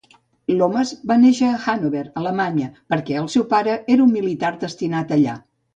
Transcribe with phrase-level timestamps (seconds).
[0.61, 5.43] Lomas va néixer a Hanover, Alemanya, perquè el seu pare era un militar destinat allà.